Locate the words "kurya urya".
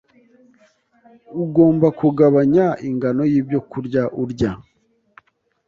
3.69-4.51